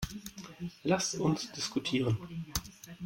Lass 0.83 1.13
uns 1.13 1.51
diskutieren. 1.51 2.17